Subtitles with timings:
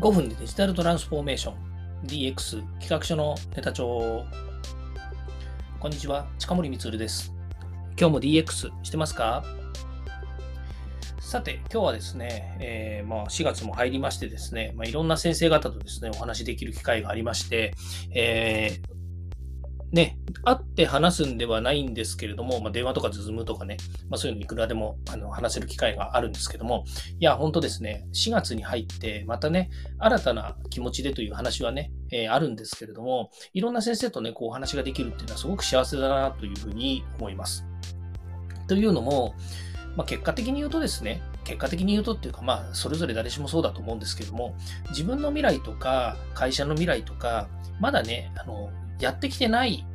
[0.00, 1.54] 5分でデジタルトランスフォーメーション。
[2.06, 4.24] DX 企画書のネタ帳。
[5.78, 7.34] こんにちは近森光です。
[7.98, 9.44] 今日も DX してますか？
[11.20, 17.74] さて、今日はですね、えー、まあ、4月も入りましてですね、まあ、いろんな先生方とですね、お話しできる機会がありまして、
[18.14, 18.99] えー
[19.92, 23.76] ね、会って話すんではないんですけれども、まあ、電話とかズームとかね、
[24.08, 26.84] まあ、そういうのいくらでもあの話せる機会があるんですけども、
[27.18, 37.64] いや、本当ですね、4月に入って、またね、新たな気持ちでという話はね、えー、あるんですけれども、いろんな先生とね、こうお話ができるっていうのはすごく幸せだなというふうに思います。
[38.68, 39.34] というのも、
[39.96, 44.54] まあ、結果的に言うとですね、結果的に言うとっていうか、まあ、それぞれ誰しもそうだと思うんですけども、
[44.90, 47.48] 自分の未来とか、会社の未来とか、
[47.80, 48.70] まだね、あの、
[49.00, 49.86] やってきてない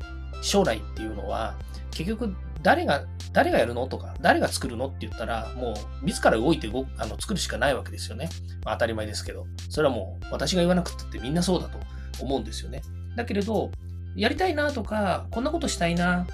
[0.41, 1.55] 将来っていうのは、
[1.91, 8.29] 結局誰が、誰がやるのとか、誰が作るのって言ったら、もう自ら動いて動あの作るしかないわけですよね。
[8.63, 9.45] まあ、当たり前ですけど。
[9.69, 11.77] それはもう私が言わなくたってみんなそうだと
[12.19, 12.81] 思うんですよね。
[13.15, 13.71] だけれど、
[14.15, 16.25] やりたいなとか、こんなことしたいな、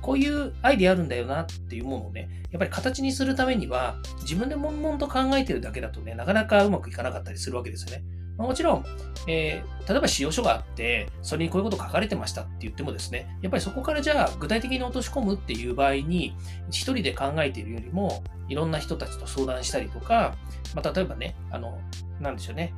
[0.00, 8.02] こういうアイディアあるんだよなっていうものをね、やっぱり形にするためには、自分で悶々と考えてるだけだとね、なかなかうまくいかなかったりするわけですよね。
[8.38, 8.84] もちろん、
[9.28, 16.34] えー、例えば使用書があって、それにこういうこと書かれてましたって言ってもですね、やっぱりそこからじゃあ具体的に落とし込むっていう場合に、
[16.70, 20.34] 一人で考えているよりも、いろんな人たちと相談したりとか、
[20.74, 21.78] まあ、例えばね、あの、
[22.20, 22.74] なんでしょうね、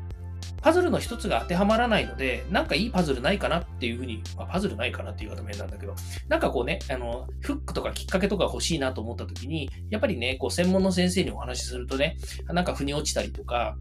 [0.64, 5.94] パズルの一つが当てはまらないので、なんかいいパズルないかなっていうふうに、まあ、パズルないかなっていう言い方面なんだけど、
[6.28, 12.16] なんかこうね、あの、フックとかきっかけとか欲しいなと思った時に、やっぱりね、こう専門の先生にお話しするとね、
[12.47, 13.77] なんか腑に落ちたりとか、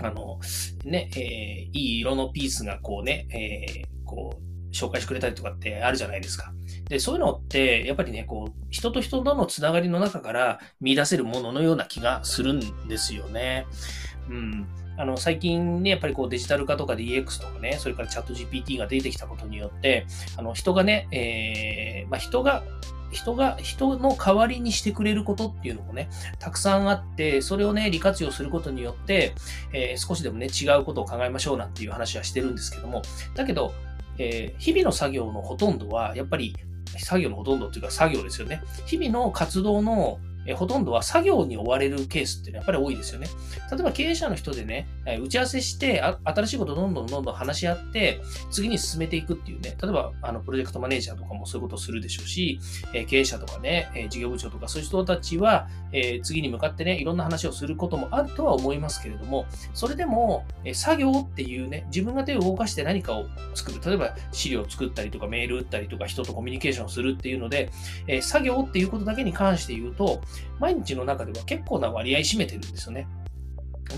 [0.00, 0.40] あの、
[0.84, 6.52] ね、えー、いい色のピースがこうね、えー、こう、紹介してくれたりとかってあるじゃないですか。
[6.88, 13.66] で、そういうのって、やっぱりね、こう、人と人とのつながりの中から見出せるもののような気がするんですよね。
[14.28, 14.66] うん。
[14.96, 22.62] あの、最近ね、やっぱりこうデジタル化とか DX とかね、それからチャット GPT が出てきたことによって、あの、人がね、えー、まあ、人が
[23.12, 26.08] 人が、人の代わりにしてくれることっていうのもね、
[26.38, 29.34] たくさんあって、それをね、利活用することによって、
[29.72, 33.02] えー、少しでもね、違うことを考えましょうなんていう話はしてるんですけども、
[33.34, 33.72] だけど、
[34.18, 36.56] えー、日々の作業のほとんどは、やっぱり、
[36.98, 38.62] 作業のほとんどっていうか作業ですよね。
[38.86, 43.28] 日々の活動のえほとんどは作業に追われるケースって、ね、やっぱり多いですよね。
[43.70, 44.88] 例えば経営者の人でね、
[45.20, 48.20] 打ち合わせして新しいことどんどんどんどん話し合って、
[48.50, 52.58] 次に進めていくっていうね、例えばあのプロジェクトマネージャーとかもそういうことをするでしょうし、
[52.92, 67.70] え経営者とかね、え事業部長とかそういう人たちは、え次に向かってね、いろんな話をすることもあるとは思いますけれども、それでも、え作業っていうね、自分が手を動かして何かを作る、例えば資料を作ったりとかメール打ったりとか人とコミュニケーションするっていうので、
[68.06, 70.20] え作業っていうことだけに関して言うと、
[70.60, 73.06] 毎日の中では結構な割合占めてるんですよね。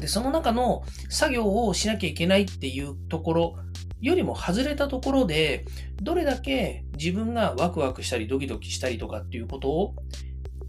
[0.01, 3.57] で、その中の作業をしなきゃいけないっていうところ
[4.01, 5.65] よりも外れたところで、
[6.03, 9.95] どれだけ自分がワクワクしたりドキドキしたりとかっていうことを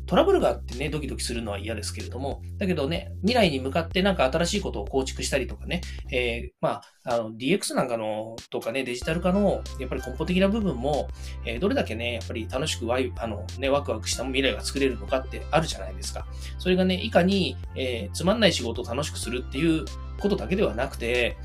[0.06, 11.08] トラブルがあってね、ドキドキするのは嫌ですけれども、だけどね、未来に向かってなんか新しいことを構築したりとかね、えー、まあ、あの、DX なんかの、とかね、デジタル化の、やっぱり根本的な部分も、
[11.46, 16.28] えー、どれだけね、やっぱり楽しくワイ、あの、ね、ワクワクした未来が作れるのかってあるじゃないですか。
[16.60, 19.86] それがね、いかに、えー、つまんない仕事を楽しくするっていう
[20.20, 21.38] ことだけではなくて、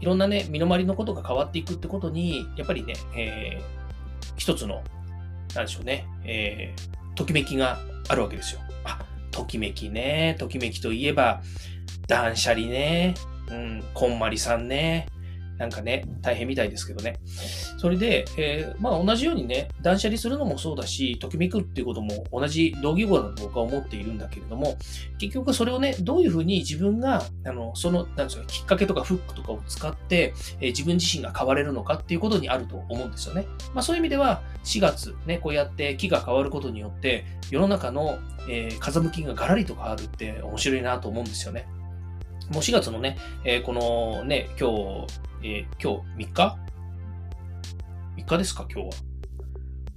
[0.00, 4.82] いろんなね、身の回りのことが変わっていくってことに、やっぱりね、えー、一つの、
[5.54, 8.60] なんでしょうね、えー、ときめきがあるわけですよ。
[8.84, 8.98] あ、
[9.30, 10.36] ときめきね。
[10.38, 11.42] ときめきといえば、
[12.08, 13.14] 断捨離ね。
[13.48, 15.08] うん、こんまりさんね。
[15.62, 17.20] なんかね、大変みたいですけどね。
[17.78, 24.76] それで、えー、まあ同じようにね、断捨離するのもそうだし、ときめくっていうことも同じ同義語だと僕は思っているんだけれども、
[25.20, 33.46] 結局それをね、どういうふうに自分が、あの、その、なんですか、きっかけとかフックとかを使って、えー、自分自身が変われるのかっていうことにあると思うんですよね。
[33.72, 38.18] まあそういう意味では、4月、ね、こうやって木が変わることによって、世の中の、
[38.48, 41.68] えー、風向きがガラリと変わるって面白いなと思うんですよね。
[42.50, 46.58] もう4月のね、えー、このね、今日、えー、今日3日
[48.16, 49.12] ?3 日ですか、今日は。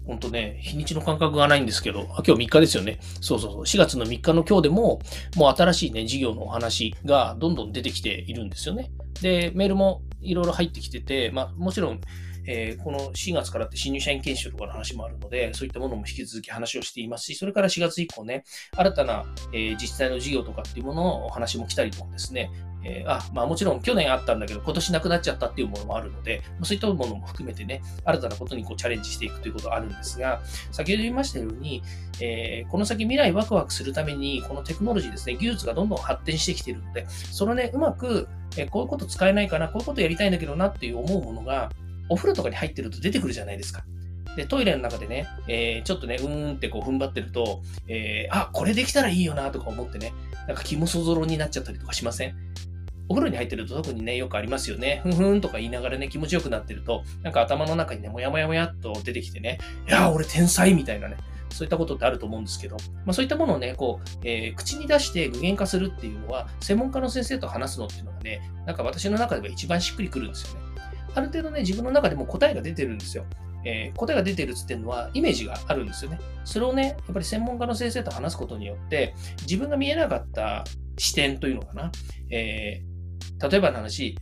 [0.05, 2.99] ほんとね、日にちの感覚がないんですけど、あ今日3日ですよね。
[3.21, 3.61] そうそうそう。
[3.63, 4.99] 4月の3日の今日でも、
[5.35, 8.91] もう新しいね、事業のお話がどんどん出てきているんですよね。
[9.21, 12.01] で、メールもいろいろ入ってきてて、まあ、もちろん、
[12.47, 18.43] えー、この4月からって新入社員研修とかの話もあるので、そういったものも引き続き話をしていますし、それから4月以降ね、
[18.75, 22.51] 新たな、えー、自治体の事業とかっていうもののお話も来たりとかですね、
[22.85, 30.41] えー、あ、まあもちろん去年あったんだけど、今年なくなっちゃったっていうものもあるので、そういったものも含めてね、新たなことにこうチャレンジしていくということがあるんですが、
[30.71, 31.81] 先ほど言いましたように、
[32.21, 38.27] えー、この先未来ワクワクするために、このテクノロジーですね、技術がどんどん発展してきているので、そのね、うまく、
[38.57, 41.71] えー、こういうこと使えないかな、こういうことやりたいんだけどなっていう思うものが、
[42.09, 43.83] お風呂とかに入ってると出てくるじゃないですか。
[44.35, 50.13] で、トイレの中でね、えー、ちょっとね、うーんってこう踏ん張ってると、えー、あ、これできたらいいよなとか思ってね、
[50.47, 52.35] なんか気もそぞろになっちゃったりとかしません？
[53.07, 55.01] お風呂に入ってると特にね、よくありますよね。
[55.03, 61.17] ふんふんとか言いながらね、気持ちよくなってると、なんか頭の中にね、もやもやもやっと出てきてね、いや俺天才みたいなね、
[61.49, 70.64] そういったことってあると思うんですけど、まあ、そういったものをね、こう、えー、口に出して具現化するっていうのは、専門家の先生と話すのっていうのがね、なんか私の中では一番しっくりくるんですよね。
[71.15, 73.25] ある程度ね、自分の中でも答えが出てるんですよ。
[73.65, 76.19] えー、答えが出てるっつってるのはイメージがあるんですよね。
[76.43, 80.63] それをね、やっぱり専門家の先生と話すことによって、自分が見えなかった
[80.97, 81.91] 視点というのかな。
[82.29, 84.17] えー、例えばの話、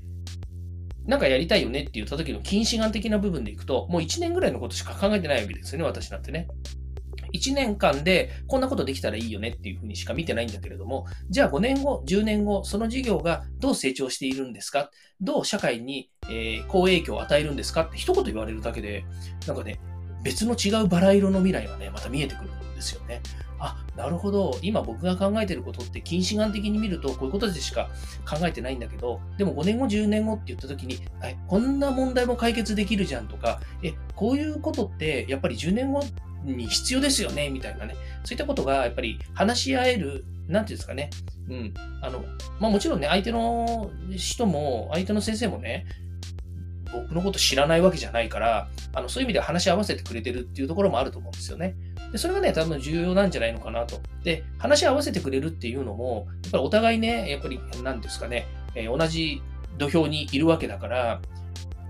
[1.05, 6.47] なんかやりたいよねって言った時の近視眼的な部分でいくと、もう1年ぐらいのことしか考えてないわけですよね、私なんてね。
[7.33, 14.89] 1年間でこんなことできたらいいよねっていうふうにしか見てないんだけれども、じゃあ5年後、10年後、その事業がどう成長しているんですか？
[15.19, 19.06] どう社会に、えー、好影響を与えるんですかって一言言われるだけで、
[19.47, 19.80] なんかね、
[20.24, 23.21] 別の違うバラ色の未来がね、また見えてくるんですよね。
[23.65, 24.60] あ、なるほど。
[24.62, 27.89] 今僕が考えてることって近視眼的に見るとこういうことでしか
[28.30, 36.04] 考えてないんだけど、でも5年後、10年後って言った時に、え、こんな問題も解決できるじゃんとか、え、こういうことってやっぱり10年後
[36.44, 37.95] に必要ですよね、みたいなね。
[38.25, 41.10] そういったことがやっぱり話し合える、なんていうんですかね。
[41.50, 41.74] うん。
[42.01, 42.25] あの、
[42.60, 45.86] まあもちろんね、相手の人も、相手の先生もね、
[46.93, 51.75] 僕のこと知らないわけじゃないから、あのそういう意味では話し合わせてくれてるっていうところもあると思うんですよね。
[52.11, 53.99] でそれがね、多分重要なんじゃないのかなと。
[54.23, 59.41] で、話し合わせてくれるっていうのも、やっぱりお互いね、やっぱり、なんですかね、えー、同じ
[59.77, 61.21] 土俵にいるわけだから、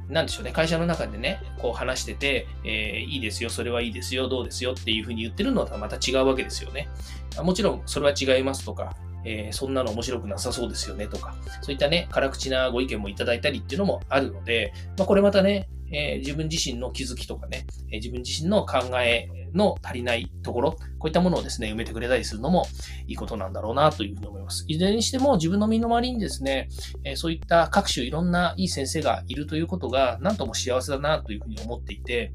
[0.10, 6.88] なんでしょうね、会社の中でね、こう話してて、えー、いいですよ、それはいいですよ、どうですよっていうふうに言ってるのはまた違うわけですよね。
[7.42, 8.96] もちろん、それは違いますとか、
[9.26, 22.66] えー、そんなの面白くなさそうですよねとか、そういったね、辛口なご意見もいただいたりっていうのもあるので、まあ、これまたね、えー、自分自身の気づきとかね、えー、自分自身の考えの足りないところ、こういったものをですね、埋めてくれたりするのも
[23.08, 24.66] いいことなんだろうなというふうに思います。
[24.68, 26.70] いずれにしても自分の身の回りにですね、
[27.04, 32.34] えそういった各種いろんないい先生がいるということが、なんとも幸せだなというふうに思っていて、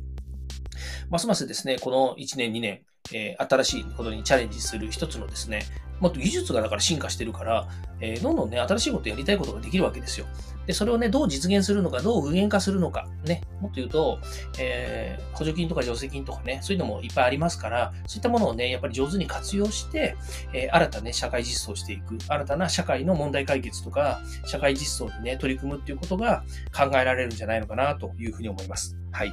[1.11, 2.83] ますますですね、この1年、2年、
[3.13, 5.63] え、新しいことにチャレンジする一つのですね、
[6.01, 7.69] もっと技術がだから進化してるから、
[8.01, 10.27] えー、どんどんね、新しいことやりたいことができるわけですよ。
[10.69, 14.19] で、それをね、どう実現するのか、どう具現化するのか、ね、もっと言うと、
[14.59, 20.15] えー、補助金とか助成金とかね、そういうのもいっぱいありますから、そういったものをね、やっぱり上手に活用して、
[20.53, 26.45] えー、新たね、社会実装していく、新たな社会の問題解決とか、社会実装にね、取り組むっていうことが
[26.77, 28.95] 考えられるんじゃないのかなというふうに思います。
[29.11, 29.33] はい。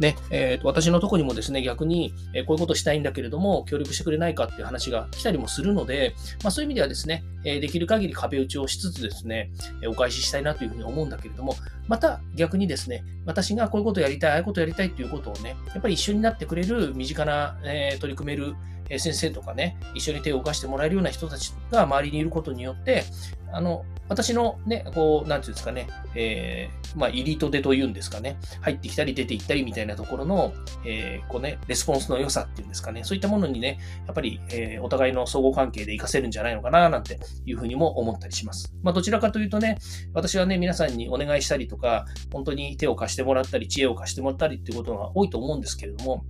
[0.00, 9.50] で、えーと、私のとこにもですね、逆に、えー、こういうことしたいんだけれども、協力してくれないかっていう話が来たりもするので、まあ、そういう意味ではですね、えー、できる限り壁打ちをしつつですね、
[9.82, 11.54] え、お返ししたいなというふうにに思うんだけれども、
[11.88, 18.54] また逆にですね、私がこういうことやりたい、ああいうことやりたいっていうことをね、やっぱり一緒になってくれる身近な、えー、取り組める
[18.88, 23.04] 先生とかね、一緒に手を動かしてもらえるような人たちが周りにいることによって、
[23.52, 30.52] あの、私のね、こう、なんていうんですかね、えー、まあ、入りと出というんですかね、入ってきたり出ていったりみたいなところの、
[30.84, 38.74] えー、こうね、レスポンスの良さっていうんですかね、そういったものにね、やっぱり、えー、お互いの相互関係で活かせるんじゃないのかな、なんていうふうにも思ったりします。
[38.82, 39.78] まあ、どちらかというとね、
[40.12, 46.24] 私はね、皆さんにお願いしたりとか、本当に手を貸してもらったり、知恵を貸してもらったりっていうことが多いと思うんですけれども、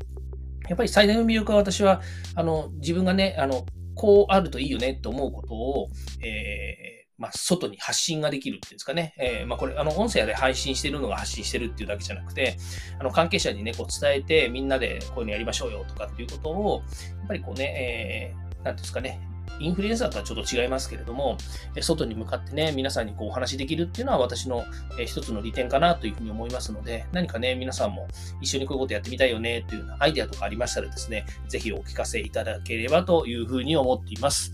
[0.69, 2.01] やっぱり最大の魅力は私は、
[2.35, 5.89] あの、自分がね、あの、こうあるといいよねと思うことを、
[6.21, 9.15] えー、まあ、外に発信ができるっていうんですかね。
[9.19, 12.57] えー、まあ、これ、あの、音声で配信してるのが発信してるっていうだけじゃなくて、
[12.99, 16.83] あの、関係者にね、こう伝えて、みんなでこういうのやりましょうよとかっていうことを、
[17.19, 19.21] やっぱりこうね、えー、なんですかね、
[19.61, 21.37] インフルエンサーとはちょっと違いますけれども、
[21.81, 24.65] 外に向かってね、皆さんにこうお話できるっていうのは私の
[25.05, 28.09] 一つの利点かなというふうに思いますので、何かね、皆さんも
[28.41, 34.53] 一緒にこういうことやってみたいよねというようなアイデアとかありましたらですね、ぜひお聞かせいただければというふうに思っています。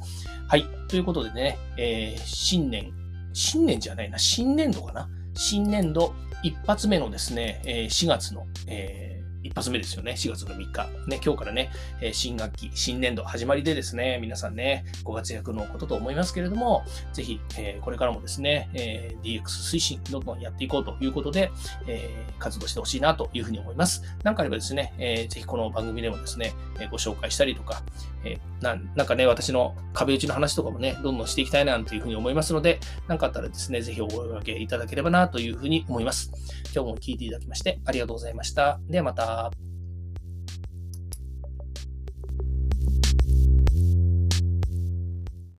[0.48, 0.66] はい。
[0.88, 2.92] ということでね、えー、新年、
[3.32, 5.08] 新年じゃないな、新年度かな？
[5.34, 10.12] 新年度一発目のですね、4月の、えー一発目ですよね。
[10.12, 10.86] 4月の3日。
[11.06, 11.70] ね、今日からね、
[12.00, 21.50] え新学期、新年度始まりでですね、皆さんね、ご活躍のことと思いますけれども、ぜひ、えこれからもですね、えー DX 推進、どんどんやっていこうということで、
[21.86, 24.02] え活動してほしいなというふうに思います。
[24.22, 27.82] なんかあればですね、えぜひこの番組でもですね、えご紹介したりとか、
[28.24, 36.30] えななんかね、私の壁打ちの話とかもね、どんどんしていきたいなというふうに思いますので、なんかあったらですね、ぜひお声掛けいただければなというふうに思います。
[36.74, 38.80] 今日も聞いていただきましてありがとうございました。
[38.88, 39.29] ではまた。
[39.30, 39.69] job.